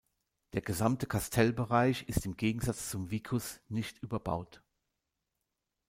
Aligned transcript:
Der 0.53 0.61
gesamte 0.63 1.05
Kastellbereich 1.05 2.09
ist 2.09 2.25
im 2.25 2.35
Gegensatz 2.35 2.89
zum 2.89 3.11
Vicus 3.11 3.61
nicht 3.69 3.99
überbaut. 4.01 4.63